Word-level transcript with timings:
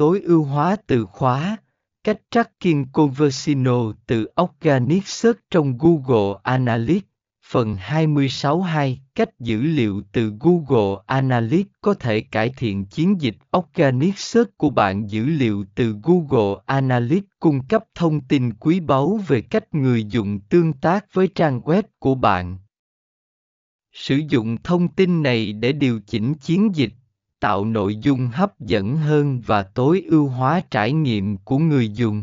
tối 0.00 0.20
ưu 0.20 0.44
hóa 0.44 0.76
từ 0.86 1.06
khóa, 1.06 1.56
cách 2.04 2.20
tracking 2.30 2.84
conversino 2.92 3.92
từ 4.06 4.28
Organic 4.42 5.06
Search 5.06 5.38
trong 5.50 5.78
Google 5.78 6.40
Analytics. 6.42 7.06
Phần 7.46 7.76
26.2 7.76 8.96
Cách 9.14 9.40
dữ 9.40 9.62
liệu 9.62 10.02
từ 10.12 10.32
Google 10.40 11.02
Analytics 11.06 11.70
có 11.80 11.94
thể 11.94 12.20
cải 12.20 12.54
thiện 12.56 12.84
chiến 12.86 13.20
dịch 13.20 13.36
Organic 13.56 14.18
Search 14.18 14.58
của 14.58 14.70
bạn 14.70 15.10
Dữ 15.10 15.24
liệu 15.24 15.64
từ 15.74 15.96
Google 16.02 16.62
Analytics 16.66 17.28
cung 17.40 17.66
cấp 17.68 17.84
thông 17.94 18.20
tin 18.20 18.54
quý 18.54 18.80
báu 18.80 19.20
về 19.28 19.40
cách 19.40 19.74
người 19.74 20.04
dùng 20.04 20.40
tương 20.40 20.72
tác 20.72 21.14
với 21.14 21.28
trang 21.28 21.60
web 21.60 21.82
của 21.98 22.14
bạn. 22.14 22.58
Sử 23.92 24.20
dụng 24.28 24.56
thông 24.62 24.88
tin 24.88 25.22
này 25.22 25.52
để 25.52 25.72
điều 25.72 26.00
chỉnh 26.06 26.34
chiến 26.34 26.74
dịch, 26.74 26.92
tạo 27.40 27.64
nội 27.64 27.96
dung 27.96 28.28
hấp 28.32 28.60
dẫn 28.60 28.96
hơn 28.96 29.40
và 29.46 29.62
tối 29.62 30.02
ưu 30.10 30.28
hóa 30.28 30.62
trải 30.70 30.92
nghiệm 30.92 31.36
của 31.36 31.58
người 31.58 31.88
dùng. 31.88 32.22